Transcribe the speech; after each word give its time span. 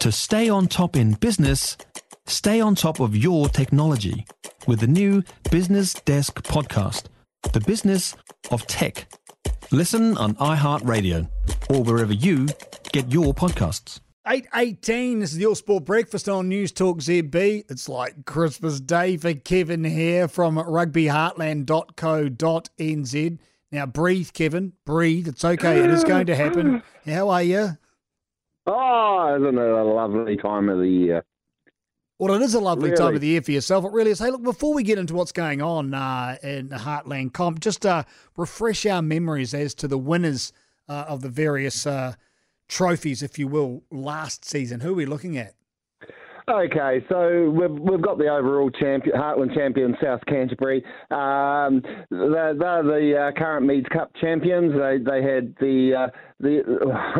To 0.00 0.10
stay 0.10 0.48
on 0.48 0.66
top 0.66 0.96
in 0.96 1.12
business, 1.12 1.76
stay 2.26 2.58
on 2.58 2.74
top 2.74 3.00
of 3.00 3.14
your 3.14 3.50
technology 3.50 4.24
with 4.66 4.80
the 4.80 4.86
new 4.86 5.22
Business 5.50 5.92
Desk 5.92 6.42
podcast, 6.42 7.08
The 7.52 7.60
Business 7.60 8.16
of 8.50 8.66
Tech. 8.66 9.12
Listen 9.70 10.16
on 10.16 10.36
iHeartRadio 10.36 11.28
or 11.68 11.82
wherever 11.82 12.14
you 12.14 12.48
get 12.92 13.12
your 13.12 13.34
podcasts. 13.34 14.00
818, 14.26 15.18
this 15.18 15.32
is 15.32 15.36
the 15.36 15.44
All 15.44 15.54
Sport 15.54 15.84
Breakfast 15.84 16.30
on 16.30 16.48
News 16.48 16.72
Talk 16.72 17.00
ZB. 17.00 17.70
It's 17.70 17.86
like 17.86 18.24
Christmas 18.24 18.80
Day 18.80 19.18
for 19.18 19.34
Kevin 19.34 19.84
Hare 19.84 20.28
from 20.28 20.56
rugbyheartland.co.nz. 20.56 23.38
Now 23.70 23.84
breathe, 23.84 24.30
Kevin, 24.32 24.72
breathe. 24.86 25.28
It's 25.28 25.44
okay, 25.44 25.84
it 25.84 25.90
is 25.90 26.04
going 26.04 26.24
to 26.28 26.34
happen. 26.34 26.82
How 27.04 27.28
are 27.28 27.42
you? 27.42 27.76
Oh, 28.66 29.36
isn't 29.36 29.58
it 29.58 29.70
a 29.70 29.84
lovely 29.84 30.36
time 30.36 30.68
of 30.68 30.78
the 30.78 30.88
year? 30.88 31.24
Well, 32.18 32.34
it 32.34 32.42
is 32.42 32.54
a 32.54 32.60
lovely 32.60 32.90
Really? 32.90 32.98
time 33.02 33.14
of 33.14 33.20
the 33.22 33.28
year 33.28 33.40
for 33.42 33.52
yourself. 33.52 33.84
It 33.84 33.92
really 33.92 34.10
is. 34.10 34.18
Hey, 34.18 34.30
look, 34.30 34.42
before 34.42 34.74
we 34.74 34.82
get 34.82 34.98
into 34.98 35.14
what's 35.14 35.32
going 35.32 35.62
on 35.62 35.94
uh, 35.94 36.36
in 36.42 36.68
the 36.68 36.76
Heartland 36.76 37.32
Comp, 37.32 37.60
just 37.60 37.86
uh, 37.86 38.04
refresh 38.36 38.84
our 38.84 39.00
memories 39.00 39.54
as 39.54 39.74
to 39.76 39.88
the 39.88 39.96
winners 39.96 40.52
uh, 40.86 41.06
of 41.08 41.22
the 41.22 41.30
various 41.30 41.86
uh, 41.86 42.14
trophies, 42.68 43.22
if 43.22 43.38
you 43.38 43.48
will, 43.48 43.84
last 43.90 44.44
season. 44.44 44.80
Who 44.80 44.90
are 44.90 44.96
we 44.96 45.06
looking 45.06 45.38
at? 45.38 45.54
Okay, 46.48 47.04
so 47.08 47.50
we've 47.50 47.70
we've 47.70 48.02
got 48.02 48.18
the 48.18 48.28
overall 48.28 48.70
champion, 48.70 49.16
Heartland 49.16 49.54
champion, 49.54 49.96
South 50.02 50.20
Canterbury. 50.26 50.84
Um, 51.10 51.82
they're, 52.10 52.54
they're 52.54 52.82
the 52.82 53.30
uh, 53.30 53.38
current 53.38 53.66
Meads 53.66 53.86
Cup 53.92 54.10
champions. 54.20 54.72
They 54.72 54.98
they 54.98 55.22
had 55.22 55.54
the 55.60 56.08
uh, 56.08 56.18
the 56.40 56.62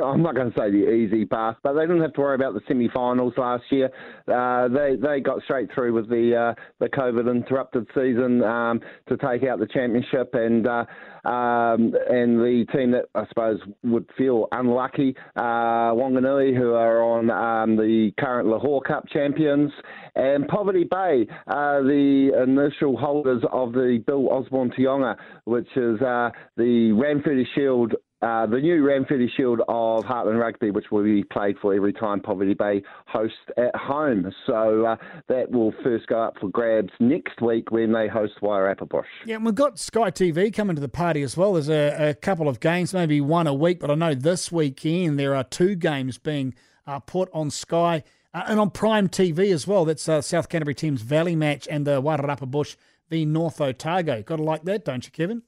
I'm 0.05 0.23
not 0.23 0.35
going 0.35 0.51
to 0.51 0.59
say 0.59 0.71
the 0.71 0.91
easy 0.91 1.25
path, 1.25 1.57
but 1.63 1.75
they 1.75 1.83
didn't 1.83 2.01
have 2.01 2.15
to 2.15 2.21
worry 2.21 2.35
about 2.35 2.55
the 2.55 2.61
semi-finals 2.67 3.35
last 3.37 3.65
year. 3.71 3.91
Uh, 4.27 4.69
they 4.69 4.97
they 4.97 5.21
got 5.21 5.43
straight 5.43 5.69
through 5.75 5.93
with 5.93 6.09
the 6.09 6.55
uh, 6.57 6.63
the 6.79 6.89
COVID 6.89 7.31
interrupted 7.31 7.87
season 7.95 8.43
um, 8.43 8.81
to 9.09 9.17
take 9.17 9.45
out 9.45 9.59
the 9.59 9.67
championship 9.67 10.35
and. 10.35 10.67
Uh, 10.67 10.85
um, 11.25 11.95
and 12.09 12.39
the 12.39 12.65
team 12.73 12.93
that 12.93 13.05
I 13.15 13.27
suppose 13.29 13.61
would 13.85 14.09
feel 14.17 14.49
unlucky, 14.53 15.15
uh, 15.37 15.93
Wanganui, 15.93 16.57
who 16.57 16.73
are 16.73 17.03
on 17.03 17.31
um, 17.31 17.77
the 17.77 18.13
current 18.19 18.49
Lochore 18.49 18.83
Cup 18.83 19.07
champions, 19.13 19.71
and 20.15 20.47
Poverty 20.49 20.85
Bay, 20.85 21.27
are 21.47 21.83
the 21.83 22.31
initial 22.43 22.97
holders 22.97 23.43
of 23.53 23.73
the 23.73 24.03
Bill 24.07 24.29
Osborne 24.31 24.71
Taonga, 24.71 25.17
which 25.45 25.69
is 25.77 26.01
uh, 26.01 26.31
the 26.57 26.93
Ranfurly 26.93 27.45
Shield. 27.55 27.95
Uh, 28.23 28.45
the 28.45 28.59
new 28.59 28.83
Ranfurly 28.83 29.29
Shield 29.35 29.61
of 29.67 30.05
Heartland 30.05 30.39
Rugby, 30.39 30.71
which 30.71 30.91
will 30.91 31.03
be 31.03 31.25
played 31.25 31.57
for 31.63 31.75
every 31.75 31.95
time 31.95 32.21
Poverty 32.21 32.53
Bay 32.53 32.83
host 33.07 33.33
at 33.57 33.75
home. 33.75 34.31
So 34.47 34.85
uh, 34.85 34.97
that 35.29 35.51
will 35.51 35.73
first 35.83 36.07
go 36.07 36.25
up 36.25 36.35
for 36.39 36.51
grabs 36.51 36.91
next 37.01 37.41
week 37.41 37.71
when 37.71 37.95
they 37.95 38.09
host 38.09 38.35
Wairarapa 38.43 38.87
Bush. 38.91 39.07
Yeah, 39.25 39.37
and 39.37 39.47
we've 39.47 39.55
got 39.55 39.79
Sky 39.79 40.11
TV 40.11 40.53
coming 40.53 40.77
to 40.77 40.83
the 40.83 40.89
party 40.91 41.23
as 41.23 41.35
well. 41.35 41.55
There's 41.55 41.71
a, 41.71 42.11
a 42.11 42.15
couple 42.15 42.47
of 42.47 42.61
games, 42.61 42.93
maybe 42.93 43.23
one 43.23 43.47
a 43.47 43.55
week, 43.55 43.81
but 43.81 43.91
I 43.91 43.95
know 43.95 44.13
this 44.15 44.53
weekend 44.53 45.19
there 45.19 45.35
are 45.35 45.45
two 45.45 45.75
games 45.75 46.19
being 46.19 46.53
uh, 46.87 46.99
put 46.99 47.31
on 47.33 47.51
Sky 47.51 48.05
uh, 48.35 48.45
and 48.47 48.61
on 48.61 48.71
Prime 48.71 49.09
TV 49.09 49.53
as 49.53 49.67
well. 49.67 49.85
That's 49.85 50.09
uh, 50.09 50.23
South 50.23 50.49
Canterbury 50.49 50.75
Thames 50.75 51.03
Valley 51.03 51.37
match 51.37 51.67
and 51.71 51.87
the 51.87 52.01
Wairarapa 52.03 52.51
Bush 52.51 52.77
v 53.09 53.25
North 53.25 53.61
Otago. 53.61 54.23
Got 54.23 54.37
to 54.37 54.43
like 54.43 54.65
that, 54.65 54.85
don't 54.85 55.05
you, 55.05 55.11
Kevin? 55.11 55.43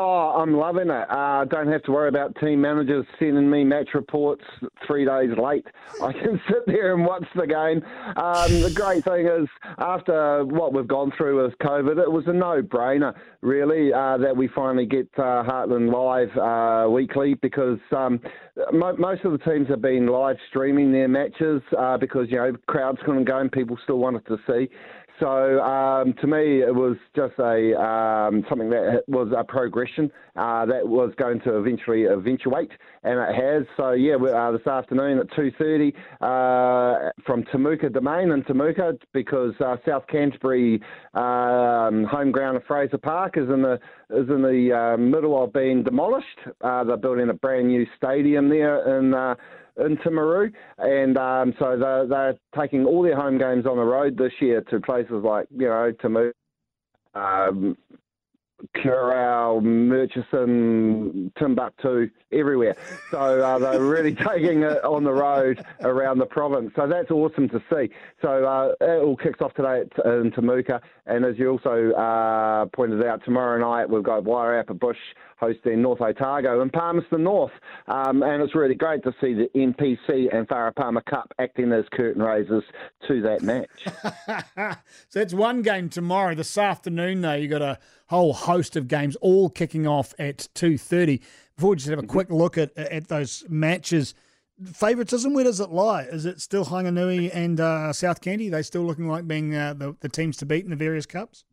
Oh, 0.00 0.32
I'm 0.40 0.54
loving 0.56 0.90
it. 0.90 1.10
Uh, 1.10 1.44
don't 1.46 1.66
have 1.66 1.82
to 1.82 1.90
worry 1.90 2.08
about 2.08 2.36
team 2.36 2.60
managers 2.60 3.04
sending 3.18 3.50
me 3.50 3.64
match 3.64 3.88
reports 3.94 4.44
three 4.86 5.04
days 5.04 5.30
late. 5.36 5.66
I 6.00 6.12
can 6.12 6.40
sit 6.48 6.66
there 6.68 6.94
and 6.94 7.04
watch 7.04 7.24
the 7.34 7.48
game. 7.48 7.82
Um, 8.16 8.62
the 8.62 8.70
great 8.72 9.02
thing 9.04 9.26
is, 9.26 9.48
after 9.78 10.44
what 10.44 10.72
we've 10.72 10.86
gone 10.86 11.10
through 11.16 11.42
with 11.42 11.58
COVID, 11.58 11.98
it 11.98 12.12
was 12.12 12.22
a 12.28 12.32
no-brainer, 12.32 13.12
really, 13.40 13.92
uh, 13.92 14.18
that 14.18 14.36
we 14.36 14.46
finally 14.54 14.86
get 14.86 15.08
uh, 15.18 15.42
Heartland 15.42 15.92
live 15.92 16.30
uh, 16.38 16.88
weekly 16.88 17.34
because 17.34 17.80
um, 17.90 18.20
mo- 18.72 18.94
most 18.96 19.24
of 19.24 19.32
the 19.32 19.38
teams 19.38 19.66
have 19.66 19.82
been 19.82 20.06
live 20.06 20.36
streaming 20.48 20.92
their 20.92 21.08
matches 21.08 21.60
uh, 21.76 21.98
because 21.98 22.28
you 22.30 22.36
know 22.36 22.52
crowds 22.68 22.98
couldn't 23.04 23.24
go 23.24 23.38
and 23.38 23.50
people 23.50 23.76
still 23.82 23.98
wanted 23.98 24.24
to 24.26 24.36
see. 24.46 24.68
So 25.20 25.60
um, 25.60 26.14
to 26.20 26.26
me, 26.26 26.62
it 26.62 26.74
was 26.74 26.96
just 27.16 27.34
a 27.38 27.80
um, 27.80 28.44
something 28.48 28.70
that 28.70 29.02
was 29.08 29.32
a 29.36 29.42
progression 29.42 30.10
uh, 30.36 30.66
that 30.66 30.86
was 30.86 31.12
going 31.16 31.40
to 31.40 31.58
eventually 31.58 32.04
eventuate, 32.04 32.70
and 33.02 33.18
it 33.18 33.34
has. 33.34 33.64
So 33.76 33.92
yeah, 33.92 34.14
uh, 34.14 34.52
this 34.52 34.66
afternoon 34.66 35.18
at 35.18 35.26
two 35.34 35.50
thirty 35.58 35.94
uh, 36.20 37.10
from 37.26 37.42
Temuka 37.52 37.92
Domain 37.92 38.30
in 38.30 38.42
Temuka 38.44 38.98
because 39.12 39.54
uh, 39.60 39.76
South 39.86 40.06
Canterbury 40.08 40.80
um, 41.14 42.04
home 42.04 42.30
ground 42.30 42.56
of 42.56 42.64
Fraser 42.64 42.98
Park 42.98 43.36
is 43.36 43.48
in 43.48 43.62
the 43.62 43.80
is 44.10 44.28
in 44.28 44.42
the 44.42 44.72
uh, 44.72 44.96
middle 44.96 45.42
of 45.42 45.52
being 45.52 45.82
demolished. 45.82 46.26
Uh, 46.62 46.84
they're 46.84 46.96
building 46.96 47.28
a 47.28 47.34
brand 47.34 47.68
new 47.68 47.86
stadium 47.96 48.48
there 48.48 48.98
in. 48.98 49.14
Uh, 49.14 49.34
in 49.80 49.96
Timaru, 49.98 50.52
and 50.78 51.16
um, 51.16 51.54
so 51.56 51.78
they're, 51.78 52.04
they're 52.04 52.34
taking 52.58 52.84
all 52.84 53.00
their 53.00 53.14
home 53.14 53.38
games 53.38 53.64
on 53.64 53.76
the 53.76 53.84
road 53.84 54.18
this 54.18 54.32
year 54.40 54.60
to 54.62 54.80
places 54.80 55.22
like 55.22 55.46
you 55.56 55.68
know 55.68 55.92
Timaru, 56.02 56.32
um, 57.14 57.76
Curacao, 58.74 59.60
Murchison, 59.60 61.32
Timbuktu, 61.38 62.10
everywhere. 62.32 62.76
So 63.10 63.18
uh, 63.18 63.58
they're 63.58 63.80
really 63.80 64.14
taking 64.28 64.62
it 64.62 64.84
on 64.84 65.04
the 65.04 65.12
road 65.12 65.64
around 65.80 66.18
the 66.18 66.26
province. 66.26 66.72
So 66.74 66.88
that's 66.88 67.10
awesome 67.10 67.48
to 67.50 67.62
see. 67.70 67.90
So 68.20 68.44
uh, 68.44 68.74
it 68.80 69.02
all 69.02 69.16
kicks 69.16 69.40
off 69.40 69.54
today 69.54 69.82
at, 69.82 70.06
in 70.06 70.32
Temuka, 70.32 70.80
and 71.06 71.24
as 71.24 71.38
you 71.38 71.50
also 71.50 71.92
uh, 71.92 72.66
pointed 72.66 73.04
out, 73.04 73.24
tomorrow 73.24 73.58
night 73.60 73.88
we've 73.88 74.02
got 74.02 74.24
Wairarapa 74.24 74.78
Bush 74.78 74.98
hosting 75.38 75.80
North 75.80 76.00
Otago 76.00 76.60
and 76.60 76.72
Palmerston 76.72 77.22
North, 77.22 77.52
um, 77.86 78.22
and 78.24 78.42
it's 78.42 78.56
really 78.56 78.74
great 78.74 79.04
to 79.04 79.12
see 79.20 79.34
the 79.34 79.48
NPC 79.54 80.34
and 80.34 80.48
Farah 80.48 80.74
Palmer 80.74 81.02
Cup 81.02 81.32
acting 81.38 81.72
as 81.72 81.84
curtain 81.92 82.22
raisers 82.22 82.64
to 83.06 83.22
that 83.22 83.42
match. 83.42 83.86
so 85.08 85.20
that's 85.20 85.32
one 85.34 85.62
game 85.62 85.88
tomorrow. 85.88 86.34
This 86.34 86.58
afternoon, 86.58 87.20
though, 87.20 87.34
you 87.34 87.46
got 87.46 87.62
a 87.62 87.78
whole 88.08 88.32
host 88.32 88.76
of 88.76 88.88
games 88.88 89.16
all 89.16 89.48
kicking 89.48 89.86
off 89.86 90.14
at 90.18 90.48
two 90.54 90.76
thirty. 90.76 91.22
Before 91.56 91.70
we 91.70 91.76
just 91.76 91.88
have 91.88 91.98
a 91.98 92.06
quick 92.06 92.30
look 92.30 92.58
at 92.58 92.76
at 92.76 93.08
those 93.08 93.44
matches, 93.48 94.14
favoritism 94.64 95.34
where 95.34 95.44
does 95.44 95.60
it 95.60 95.70
lie? 95.70 96.02
Is 96.02 96.26
it 96.26 96.40
still 96.40 96.64
Wanganui 96.64 97.30
and 97.32 97.60
uh, 97.60 97.92
South 97.92 98.20
Candy? 98.20 98.48
They 98.48 98.62
still 98.62 98.82
looking 98.82 99.08
like 99.08 99.26
being 99.26 99.54
uh, 99.54 99.74
the 99.74 99.96
the 100.00 100.08
teams 100.08 100.36
to 100.38 100.46
beat 100.46 100.64
in 100.64 100.70
the 100.70 100.76
various 100.76 101.06
cups? 101.06 101.44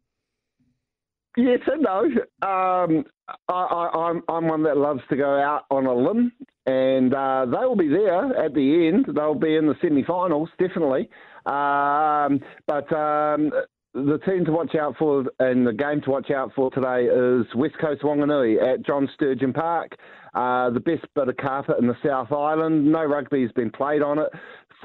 Yes 1.38 1.60
and 1.68 1.82
no. 1.82 2.06
Um, 2.48 3.04
I, 3.50 3.54
I, 3.54 3.90
I'm 4.10 4.24
I'm 4.30 4.48
one 4.48 4.64
that 4.64 4.78
loves 4.78 5.02
to 5.10 5.18
go 5.18 5.38
out 5.38 5.66
on 5.70 5.86
a 5.86 5.94
limb, 5.94 6.32
and 6.66 7.14
uh, 7.14 7.46
they 7.46 7.66
will 7.66 7.76
be 7.76 7.90
there 7.90 8.34
at 8.38 8.54
the 8.54 8.88
end. 8.88 9.08
They'll 9.14 9.36
be 9.36 9.56
in 9.56 9.68
the 9.68 9.76
semi-finals, 9.82 10.50
definitely. 10.58 11.10
Um, 11.46 12.40
but 12.68 12.92
um, 12.94 13.52
the 13.96 14.20
team 14.26 14.44
to 14.44 14.52
watch 14.52 14.76
out 14.76 14.96
for 15.00 15.24
and 15.40 15.66
the 15.66 15.72
game 15.72 16.02
to 16.02 16.10
watch 16.10 16.30
out 16.30 16.52
for 16.54 16.70
today 16.72 17.06
is 17.06 17.46
West 17.56 17.76
Coast 17.80 18.02
Wanganui 18.02 18.62
at 18.62 18.86
John 18.86 19.10
Sturgeon 19.16 19.54
Park. 19.54 19.96
Uh, 20.34 20.70
the 20.70 20.82
best 20.82 21.06
bit 21.16 21.30
of 21.30 21.38
carpet 21.38 21.78
in 21.80 21.88
the 21.88 21.96
South 22.06 22.34
Island. 22.34 22.92
No 22.92 23.06
rugby 23.06 23.42
has 23.44 23.54
been 23.54 23.72
played 23.72 24.02
on 24.02 24.20
it 24.20 24.28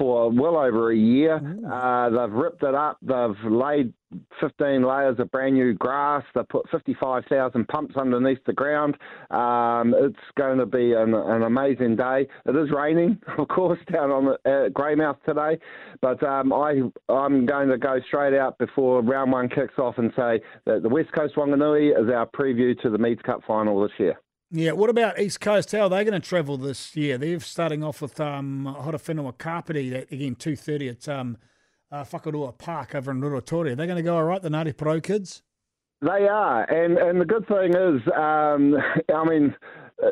for 0.01 0.31
well 0.31 0.57
over 0.57 0.91
a 0.91 0.97
year. 0.97 1.35
Uh, 1.71 2.09
they've 2.09 2.33
ripped 2.35 2.63
it 2.63 2.73
up. 2.73 2.97
They've 3.03 3.51
laid 3.51 3.93
15 4.39 4.83
layers 4.83 5.19
of 5.19 5.29
brand 5.29 5.53
new 5.53 5.73
grass. 5.75 6.23
They've 6.33 6.49
put 6.49 6.67
55,000 6.71 7.67
pumps 7.67 7.95
underneath 7.95 8.43
the 8.47 8.53
ground. 8.53 8.95
Um, 9.29 9.93
it's 9.95 10.17
going 10.35 10.57
to 10.57 10.65
be 10.65 10.93
an, 10.93 11.13
an 11.13 11.43
amazing 11.43 11.97
day. 11.97 12.27
It 12.47 12.55
is 12.55 12.71
raining, 12.75 13.19
of 13.37 13.47
course, 13.47 13.77
down 13.93 14.09
on 14.09 14.25
the, 14.25 14.31
uh, 14.49 14.69
Greymouth 14.69 15.17
today, 15.23 15.63
but 16.01 16.21
um, 16.23 16.51
I, 16.51 16.81
I'm 17.07 17.45
going 17.45 17.69
to 17.69 17.77
go 17.77 17.99
straight 18.07 18.35
out 18.35 18.57
before 18.57 19.03
round 19.03 19.31
one 19.31 19.49
kicks 19.49 19.77
off 19.77 19.99
and 19.99 20.11
say 20.15 20.41
that 20.65 20.81
the 20.81 20.89
West 20.89 21.11
Coast 21.13 21.35
Wanganui 21.35 21.91
is 21.91 22.11
our 22.11 22.25
preview 22.25 22.75
to 22.81 22.89
the 22.89 22.97
Meads 22.97 23.21
Cup 23.23 23.41
final 23.45 23.79
this 23.83 23.91
year. 23.99 24.19
Yeah. 24.53 24.73
What 24.73 24.89
about 24.89 25.17
East 25.17 25.39
Coast? 25.39 25.71
How 25.71 25.83
are 25.83 25.89
they 25.89 26.03
going 26.03 26.19
to 26.19 26.27
travel 26.27 26.57
this 26.57 26.93
year? 26.95 27.17
They're 27.17 27.39
starting 27.39 27.85
off 27.85 28.01
with 28.01 28.19
um, 28.19 28.75
Horowhenua 28.81 29.37
Kapiti, 29.37 29.89
that 29.91 30.11
again 30.11 30.35
two 30.35 30.57
thirty 30.57 30.89
at 30.89 31.07
um, 31.07 31.37
uh, 31.89 32.03
Park 32.03 32.93
over 32.93 33.11
in 33.11 33.21
Ruatoria. 33.21 33.71
Are 33.71 33.75
they 33.75 33.85
going 33.85 33.95
to 33.95 34.03
go 34.03 34.17
all 34.17 34.25
right, 34.25 34.41
the 34.41 34.49
Ngāti 34.49 34.73
Porou 34.73 35.01
kids? 35.01 35.41
They 36.01 36.27
are, 36.27 36.63
and 36.63 36.97
and 36.97 37.21
the 37.21 37.25
good 37.25 37.47
thing 37.47 37.75
is, 37.75 38.01
um, 38.17 38.75
I 39.15 39.23
mean, 39.23 39.55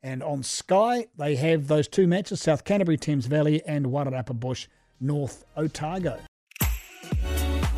And 0.03 0.23
on 0.23 0.41
Sky, 0.43 1.07
they 1.17 1.35
have 1.35 1.67
those 1.67 1.87
two 1.87 2.07
matches 2.07 2.41
South 2.41 2.63
Canterbury, 2.63 2.97
Thames 2.97 3.27
Valley, 3.27 3.61
and 3.65 3.87
Wairarapa 3.87 4.39
Bush, 4.39 4.67
North 4.99 5.45
Otago. 5.55 6.19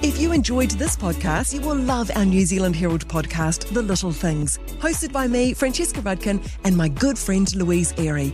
If 0.02 0.20
you 0.20 0.34
enjoyed 0.34 0.72
this 0.72 0.98
podcast, 0.98 1.54
you 1.54 1.62
will 1.62 1.78
love 1.78 2.12
our 2.16 2.26
New 2.26 2.46
Zealand 2.46 2.76
Herald 2.76 3.08
podcast, 3.08 3.74
The 3.74 3.82
Little 3.82 4.12
Things, 4.12 4.58
hosted 4.80 5.14
by 5.14 5.28
me, 5.28 5.54
Francesca 5.54 6.02
Rudkin, 6.02 6.46
and 6.66 6.76
my 6.76 6.90
good 6.90 7.18
friend 7.18 7.54
Louise 7.56 7.94
Airy. 7.98 8.34